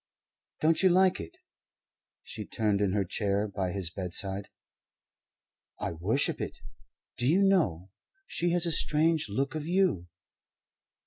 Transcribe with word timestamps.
"Don't 0.61 0.81
you 0.81 0.89
like 0.89 1.19
it?" 1.19 1.37
She 2.23 2.43
turned 2.43 2.81
in 2.81 2.93
her 2.93 3.05
chair 3.05 3.47
by 3.47 3.71
his 3.71 3.91
bedside. 3.91 4.49
"I 5.79 5.91
worship 5.91 6.41
it. 6.41 6.57
Do 7.19 7.27
you 7.27 7.43
know, 7.43 7.91
she 8.25 8.49
has 8.49 8.65
a 8.65 8.71
strange 8.71 9.27
look 9.29 9.53
of 9.53 9.67
you? 9.67 10.07